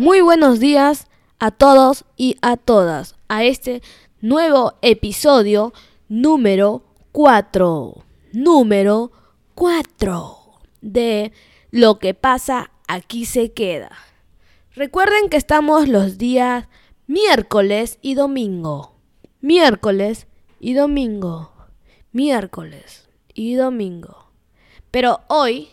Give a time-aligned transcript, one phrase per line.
[0.00, 1.08] Muy buenos días
[1.38, 3.82] a todos y a todas a este
[4.22, 5.74] nuevo episodio
[6.08, 7.96] número 4.
[8.32, 9.12] Número
[9.56, 10.38] 4
[10.80, 11.32] de
[11.70, 13.90] Lo que pasa aquí se queda.
[14.74, 16.66] Recuerden que estamos los días
[17.06, 18.94] miércoles y domingo.
[19.42, 20.28] Miércoles
[20.60, 21.52] y domingo.
[22.10, 24.30] Miércoles y domingo.
[24.90, 25.68] Pero hoy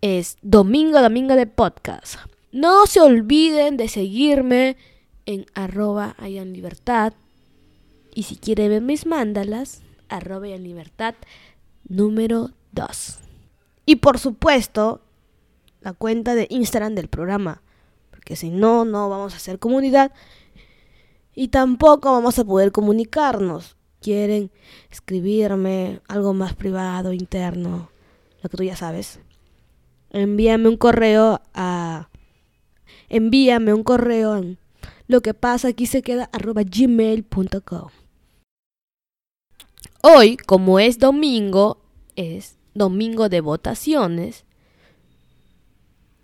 [0.00, 2.20] es domingo, domingo de podcast.
[2.52, 4.76] No se olviden de seguirme
[5.24, 7.14] en arroba libertad.
[8.14, 11.14] Y si quieren ver mis mandalas, arroba libertad
[11.88, 13.18] número 2.
[13.86, 15.00] Y por supuesto,
[15.80, 17.62] la cuenta de Instagram del programa.
[18.10, 20.12] Porque si no, no vamos a hacer comunidad.
[21.34, 23.76] Y tampoco vamos a poder comunicarnos.
[24.02, 24.50] Quieren
[24.90, 27.88] escribirme algo más privado, interno,
[28.42, 29.20] lo que tú ya sabes.
[30.10, 32.10] Envíame un correo a
[33.12, 34.58] envíame un correo en
[35.06, 37.90] lo que pasa aquí se queda arroba gmail.com.
[40.02, 41.78] Hoy, como es domingo,
[42.16, 44.44] es domingo de votaciones,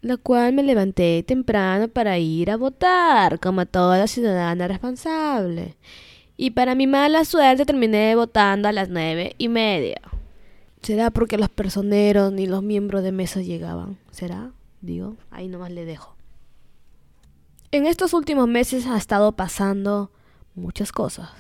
[0.01, 5.77] la cual me levanté temprano para ir a votar, como toda ciudadana responsable.
[6.37, 10.01] Y para mi mala suerte terminé votando a las nueve y media.
[10.83, 13.99] ¿Será porque los personeros ni los miembros de mesa llegaban?
[14.11, 14.53] ¿Será?
[14.81, 16.18] Digo, ahí nomás le dejo.
[17.71, 20.11] En estos últimos meses ha estado pasando
[20.55, 21.31] muchas cosas,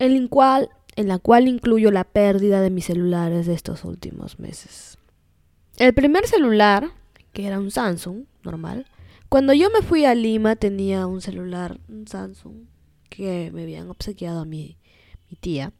[0.00, 4.98] en, cual, en la cual incluyo la pérdida de mis celulares de estos últimos meses.
[5.78, 6.90] El primer celular,
[7.32, 8.86] que era un Samsung normal,
[9.28, 12.64] cuando yo me fui a Lima tenía un celular, un Samsung,
[13.08, 14.78] que me habían obsequiado a mi,
[15.30, 15.72] mi tía.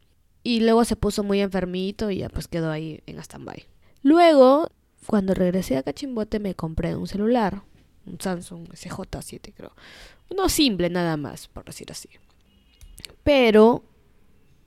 [0.44, 3.65] Y luego se puso muy enfermito y ya pues quedó ahí en stand-by.
[4.03, 4.69] Luego,
[5.06, 7.62] cuando regresé a Cachimbote me compré un celular,
[8.07, 9.73] un Samsung SJ7 creo.
[10.31, 12.09] Uno simple nada más, por decir así.
[13.23, 13.85] Pero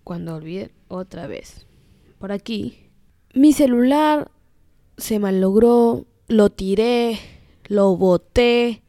[0.04, 1.66] cuando olvidé otra vez
[2.20, 2.90] por aquí,
[3.34, 4.32] mi celular
[4.98, 7.20] se malogró, lo tiré,
[7.68, 8.84] lo boté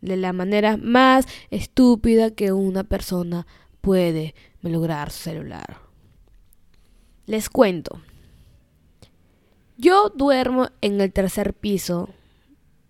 [0.00, 3.46] de la manera más estúpida que una persona
[3.80, 5.78] puede malograr su celular.
[7.26, 8.00] Les cuento.
[9.78, 12.10] Yo duermo en el tercer piso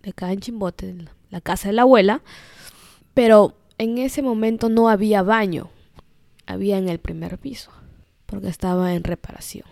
[0.03, 2.21] de acá en Chimbote, en la casa de la abuela,
[3.13, 5.69] pero en ese momento no había baño,
[6.45, 7.71] había en el primer piso,
[8.25, 9.65] porque estaba en reparación.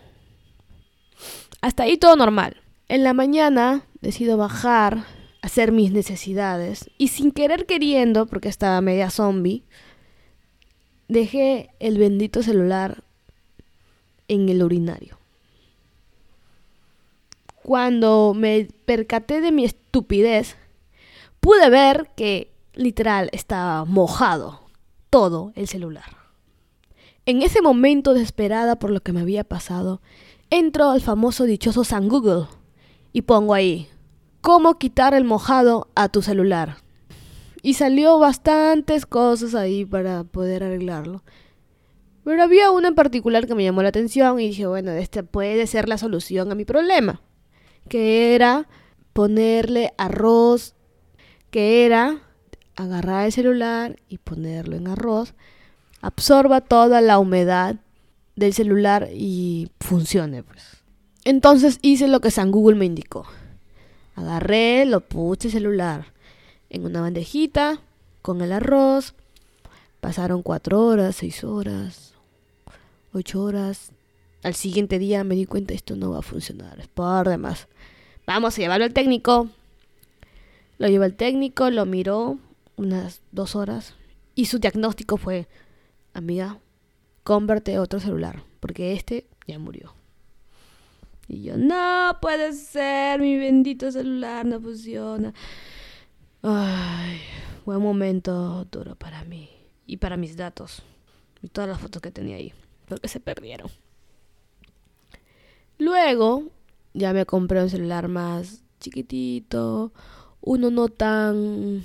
[1.61, 2.61] Hasta ahí todo normal.
[2.87, 5.05] En la mañana decido bajar,
[5.41, 9.63] hacer mis necesidades, y sin querer queriendo, porque estaba media zombie,
[11.07, 13.03] dejé el bendito celular
[14.27, 15.20] en el urinario.
[17.63, 20.57] Cuando me percaté de mi estupidez,
[21.39, 24.61] pude ver que literal estaba mojado
[25.11, 26.17] todo el celular.
[27.25, 30.01] En ese momento desesperada por lo que me había pasado,
[30.49, 32.47] entro al famoso dichoso San Google
[33.13, 33.87] y pongo ahí,
[34.41, 36.77] ¿cómo quitar el mojado a tu celular?
[37.61, 41.23] Y salió bastantes cosas ahí para poder arreglarlo.
[42.23, 45.67] Pero había una en particular que me llamó la atención y dije, bueno, esta puede
[45.67, 47.21] ser la solución a mi problema
[47.91, 48.69] que era
[49.11, 50.75] ponerle arroz,
[51.49, 52.21] que era
[52.77, 55.33] agarrar el celular y ponerlo en arroz,
[55.99, 57.75] absorba toda la humedad
[58.37, 60.41] del celular y funcione.
[60.41, 60.63] Pues.
[61.25, 63.25] Entonces hice lo que San Google me indicó.
[64.15, 66.13] Agarré, lo puse el celular
[66.69, 67.81] en una bandejita
[68.21, 69.15] con el arroz.
[69.99, 72.13] Pasaron cuatro horas, seis horas,
[73.11, 73.91] ocho horas,
[74.43, 77.67] al siguiente día me di cuenta esto no va a funcionar, es por demás.
[78.25, 79.49] Vamos a llevarlo al técnico.
[80.77, 82.39] Lo llevó al técnico, lo miró
[82.75, 83.95] unas dos horas
[84.33, 85.47] y su diagnóstico fue,
[86.13, 86.57] amiga,
[87.23, 89.93] cómprate otro celular, porque este ya murió.
[91.27, 95.33] Y yo, no puede ser, mi bendito celular no funciona.
[96.41, 97.21] Ay,
[97.65, 99.49] buen momento duro para mí
[99.85, 100.81] y para mis datos
[101.43, 102.53] y todas las fotos que tenía ahí,
[102.87, 103.69] porque se perdieron.
[105.81, 106.43] Luego
[106.93, 109.91] ya me compré un celular más chiquitito,
[110.39, 111.83] uno no tan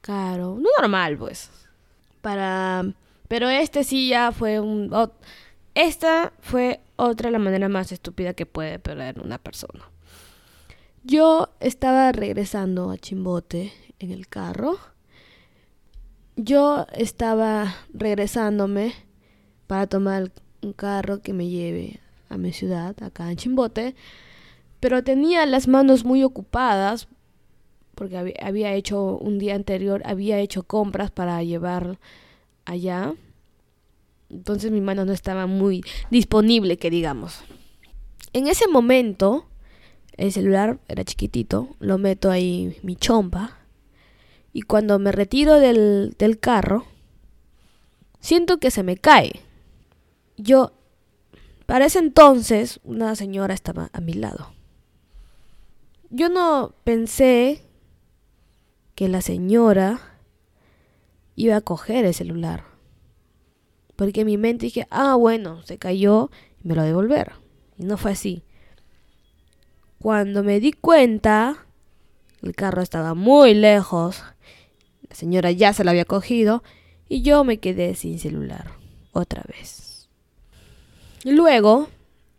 [0.00, 1.50] caro, no normal pues.
[2.20, 2.84] Para
[3.28, 4.90] pero este sí ya fue un
[5.76, 9.88] esta fue otra la manera más estúpida que puede perder una persona.
[11.04, 14.80] Yo estaba regresando a Chimbote en el carro.
[16.34, 18.94] Yo estaba regresándome
[19.68, 23.94] para tomar un carro que me lleve a mi ciudad, acá en Chimbote,
[24.80, 27.08] pero tenía las manos muy ocupadas
[27.98, 31.98] porque había hecho un día anterior, había hecho compras para llevar
[32.64, 33.14] allá.
[34.30, 37.40] Entonces mi mano no estaba muy disponible, que digamos.
[38.32, 39.48] En ese momento,
[40.16, 43.58] el celular era chiquitito, lo meto ahí mi chompa.
[44.52, 46.84] Y cuando me retiro del, del carro,
[48.20, 49.40] siento que se me cae.
[50.36, 50.70] Yo,
[51.68, 54.54] para ese entonces, una señora estaba a mi lado.
[56.08, 57.60] Yo no pensé
[58.94, 60.00] que la señora
[61.36, 62.64] iba a coger el celular.
[63.96, 66.30] Porque en mi mente dije, ah, bueno, se cayó
[66.64, 67.32] y me lo devolver.
[67.76, 68.44] Y no fue así.
[69.98, 71.66] Cuando me di cuenta,
[72.40, 74.22] el carro estaba muy lejos.
[75.06, 76.62] La señora ya se lo había cogido
[77.10, 78.70] y yo me quedé sin celular
[79.12, 79.87] otra vez.
[81.30, 81.88] Luego,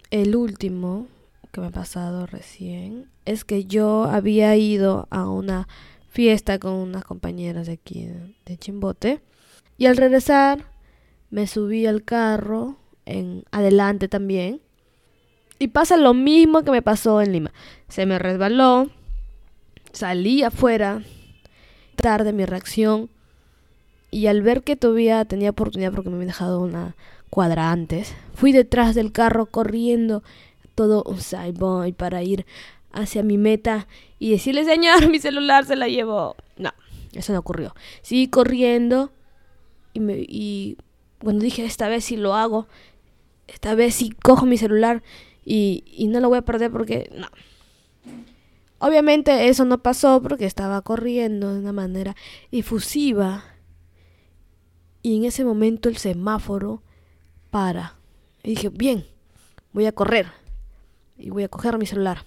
[0.10, 1.08] el último
[1.52, 5.68] que me ha pasado recién es que yo había ido a una
[6.10, 8.10] fiesta con unas compañeras de aquí
[8.48, 9.22] de Chimbote
[9.78, 10.66] y al regresar
[11.30, 14.60] me subí al carro en adelante también
[15.60, 17.54] y pasa lo mismo que me pasó en Lima.
[17.90, 18.90] Se me resbaló,
[19.92, 21.04] salí afuera,
[21.96, 23.12] tarde mi reacción
[24.12, 26.96] y al ver que todavía tenía oportunidad porque me había dejado una
[27.30, 30.24] cuadra antes, fui detrás del carro corriendo
[30.76, 32.46] todo un sideboy para ir
[32.92, 36.36] hacia mi meta y decirle, señor, mi celular se la llevó.
[36.58, 36.72] No,
[37.14, 37.76] eso no ocurrió.
[38.02, 39.12] Seguí corriendo
[39.94, 40.78] y, me, y
[41.22, 42.68] cuando dije, esta vez sí lo hago,
[43.48, 45.04] esta vez sí cojo mi celular
[45.46, 47.28] y, y no lo voy a perder porque no.
[48.80, 52.16] Obviamente eso no pasó porque estaba corriendo de una manera
[52.52, 53.44] efusiva
[55.02, 56.82] y en ese momento el semáforo
[57.50, 57.96] para.
[58.44, 59.06] Y dije, bien,
[59.72, 60.28] voy a correr.
[61.18, 62.26] Y voy a coger mi celular.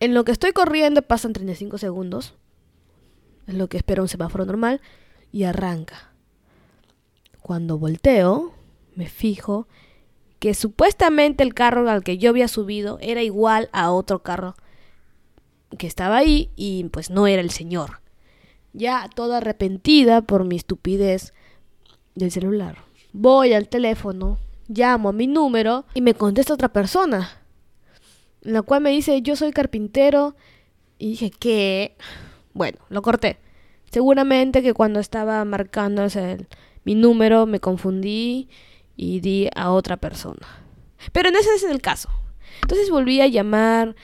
[0.00, 2.34] En lo que estoy corriendo pasan 35 segundos.
[3.46, 4.80] Es lo que espera un semáforo normal.
[5.32, 6.12] Y arranca.
[7.42, 8.52] Cuando volteo,
[8.94, 9.68] me fijo
[10.38, 14.56] que supuestamente el carro al que yo había subido era igual a otro carro
[15.78, 18.00] que estaba ahí y pues no era el señor
[18.76, 21.32] ya toda arrepentida por mi estupidez
[22.14, 22.78] del celular.
[23.12, 24.38] Voy al teléfono,
[24.68, 27.40] llamo a mi número y me contesta otra persona,
[28.42, 30.36] la cual me dice yo soy carpintero
[30.98, 31.96] y dije que,
[32.52, 33.38] bueno, lo corté.
[33.90, 36.06] Seguramente que cuando estaba marcando
[36.84, 38.48] mi número me confundí
[38.94, 40.46] y di a otra persona.
[41.12, 42.10] Pero en ese es el caso.
[42.62, 43.96] Entonces volví a llamar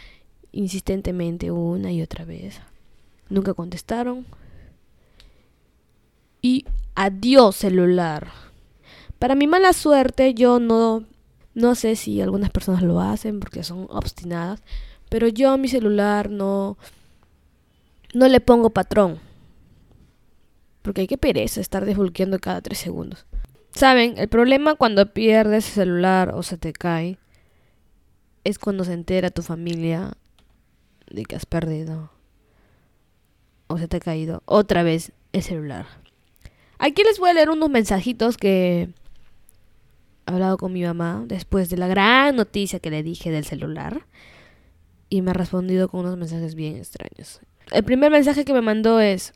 [0.50, 2.60] insistentemente una y otra vez.
[3.28, 4.26] Nunca contestaron
[6.42, 8.28] y adiós celular.
[9.18, 11.04] Para mi mala suerte, yo no,
[11.54, 14.62] no sé si algunas personas lo hacen porque son obstinadas,
[15.08, 16.76] pero yo a mi celular no,
[18.12, 19.20] no le pongo patrón.
[20.82, 23.24] Porque hay que pereza estar desbloqueando cada tres segundos.
[23.72, 27.18] Saben, el problema cuando pierdes el celular o se te cae
[28.44, 30.12] es cuando se entera tu familia
[31.08, 32.10] de que has perdido
[33.68, 36.01] o se te ha caído otra vez el celular.
[36.84, 38.88] Aquí les voy a leer unos mensajitos que
[40.26, 44.04] he hablado con mi mamá después de la gran noticia que le dije del celular.
[45.08, 47.38] Y me ha respondido con unos mensajes bien extraños.
[47.70, 49.32] El primer mensaje que me mandó es,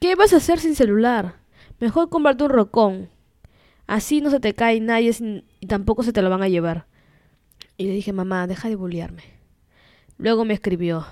[0.00, 1.36] ¿qué vas a hacer sin celular?
[1.80, 3.08] Mejor comprarte un rocón.
[3.86, 5.16] Así no se te cae nadie
[5.60, 6.84] y tampoco se te lo van a llevar.
[7.78, 9.22] Y le dije, mamá, deja de bullearme.
[10.18, 11.06] Luego me escribió,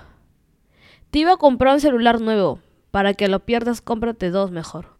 [1.09, 2.59] te iba a comprar un celular nuevo.
[2.91, 4.93] Para que lo pierdas, cómprate dos mejor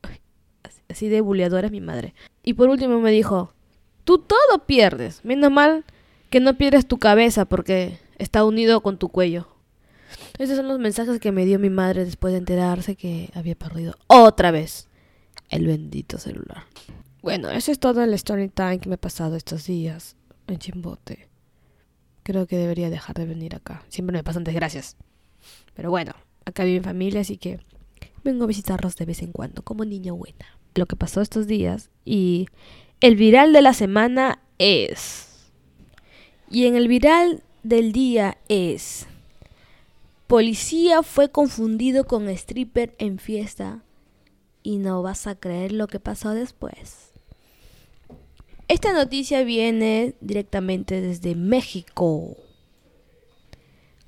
[0.94, 2.14] así de buleadora es mi madre.
[2.44, 3.54] Y por último me dijo,
[4.04, 5.84] tú todo pierdes, menos mal
[6.30, 9.48] que no pierdes tu cabeza porque está unido con tu cuello.
[10.38, 13.96] Esos son los mensajes que me dio mi madre después de enterarse que había perdido
[14.08, 14.88] otra vez
[15.50, 16.64] el bendito celular.
[17.22, 20.16] Bueno, eso es todo el story time que me ha pasado estos días
[20.48, 21.28] en Chimbote.
[22.22, 23.84] Creo que debería dejar de venir acá.
[23.90, 24.96] Siempre me pasan desgracias.
[25.74, 26.14] Pero bueno,
[26.46, 27.60] acá vive mi familia, así que
[28.24, 31.90] vengo a visitarlos de vez en cuando como niña buena lo que pasó estos días
[32.06, 32.48] y
[33.02, 35.30] el viral de la semana es...
[36.50, 39.08] Y en el viral del día es...
[40.28, 43.84] Policía fue confundido con stripper en fiesta
[44.64, 47.12] y no vas a creer lo que pasó después.
[48.68, 52.38] Esta noticia viene directamente desde México.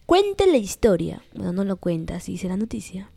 [0.05, 3.11] Cuenta la historia, bueno, no lo cuenta, así dice la noticia,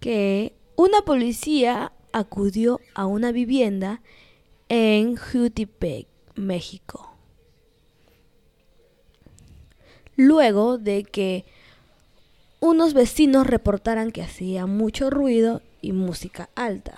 [0.00, 4.00] que una policía acudió a una vivienda
[4.68, 6.06] en Jutepec,
[6.36, 7.10] México.
[10.16, 11.44] Luego de que
[12.60, 16.94] unos vecinos reportaran que hacía mucho ruido y música alta.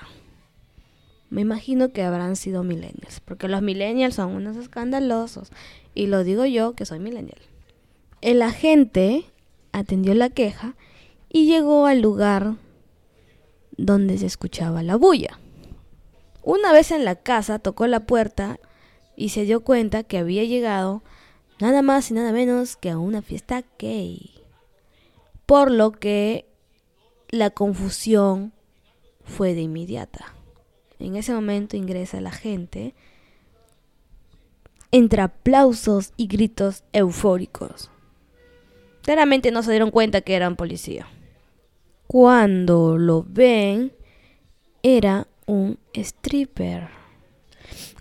[1.30, 5.50] Me imagino que habrán sido millennials, porque los millennials son unos escandalosos.
[5.94, 7.40] Y lo digo yo, que soy millennial.
[8.20, 9.24] El agente
[9.72, 10.76] atendió la queja
[11.30, 12.56] y llegó al lugar
[13.76, 15.38] donde se escuchaba la bulla.
[16.42, 18.60] Una vez en la casa tocó la puerta
[19.16, 21.02] y se dio cuenta que había llegado
[21.58, 24.32] nada más y nada menos que a una fiesta gay.
[25.46, 26.46] Por lo que
[27.28, 28.52] la confusión
[29.24, 30.34] fue de inmediata.
[30.98, 32.94] En ese momento ingresa la gente
[34.92, 37.90] entre aplausos y gritos eufóricos.
[39.02, 41.06] Claramente no se dieron cuenta que eran policía.
[42.06, 43.92] Cuando lo ven,
[44.82, 46.88] era un stripper.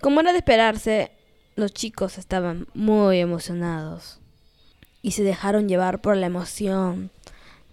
[0.01, 1.11] Como era de esperarse,
[1.55, 4.19] los chicos estaban muy emocionados
[5.01, 7.09] y se dejaron llevar por la emoción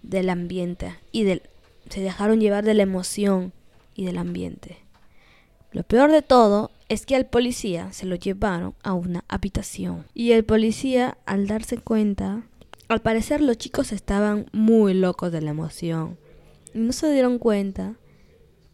[0.01, 1.43] del ambiente y del
[1.89, 3.51] se dejaron llevar de la emoción
[3.93, 4.77] y del ambiente.
[5.71, 10.31] Lo peor de todo es que al policía se lo llevaron a una habitación y
[10.31, 12.43] el policía al darse cuenta,
[12.87, 16.17] al parecer los chicos estaban muy locos de la emoción
[16.73, 17.95] no se dieron cuenta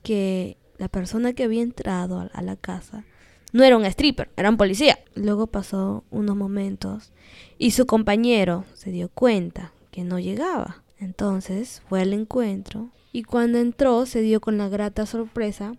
[0.04, 3.04] que la persona que había entrado a la casa
[3.52, 5.00] no era un stripper, era un policía.
[5.16, 7.12] Luego pasó unos momentos
[7.58, 10.84] y su compañero se dio cuenta que no llegaba.
[11.00, 15.74] Entonces fue al encuentro y cuando entró se dio con la grata sorpresa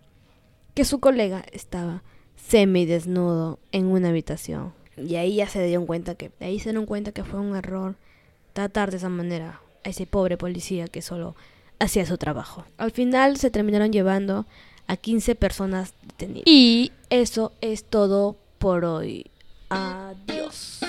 [0.73, 2.03] que su colega estaba
[2.35, 4.73] semidesnudo en una habitación.
[4.97, 7.95] Y ahí ya se dieron cuenta que, ahí se dieron cuenta que fue un error
[8.53, 11.35] tratar de esa manera a ese pobre policía que solo
[11.81, 12.65] hacía su trabajo.
[12.77, 14.45] Al final se terminaron llevando
[14.87, 16.43] a 15 personas detenidas.
[16.45, 19.31] Y eso es todo por hoy.
[19.69, 20.81] Adiós.